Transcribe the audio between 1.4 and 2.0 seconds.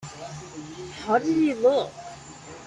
look?